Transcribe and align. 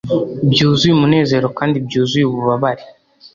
byuzuye 0.51 0.91
umunezero 0.93 1.47
kandi 1.57 1.77
byuzuye 1.87 2.23
ububabare! 2.27 2.83